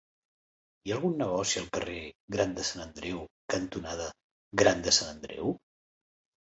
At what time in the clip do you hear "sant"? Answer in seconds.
2.71-2.83, 5.01-5.15